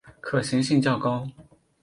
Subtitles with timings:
[0.19, 1.29] 可行性较高